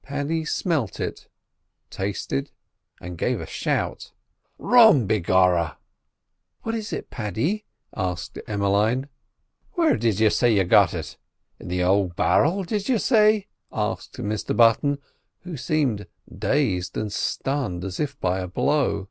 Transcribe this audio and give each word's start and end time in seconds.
Paddy 0.00 0.46
smelt 0.46 0.98
it, 0.98 1.28
tasted, 1.90 2.50
and 3.02 3.18
gave 3.18 3.38
a 3.38 3.44
shout. 3.44 4.12
"Rum, 4.56 5.06
begorra!" 5.06 5.76
"What 6.62 6.74
is 6.74 6.90
it, 6.90 7.10
Paddy?" 7.10 7.66
asked 7.94 8.38
Emmeline. 8.46 9.10
"Where 9.72 9.98
did 9.98 10.20
you 10.20 10.30
say 10.30 10.54
you 10.56 10.64
got 10.64 10.94
it—in 10.94 11.68
the 11.68 11.82
ould 11.82 12.16
bar'l, 12.16 12.64
did 12.64 12.88
you 12.88 12.98
say?" 12.98 13.48
asked 13.70 14.14
Mr 14.14 14.56
Button, 14.56 15.00
who 15.40 15.58
seemed 15.58 16.06
dazed 16.34 16.96
and 16.96 17.12
stunned 17.12 17.84
as 17.84 18.00
if 18.00 18.18
by 18.20 18.38
a 18.40 18.48
blow. 18.48 19.10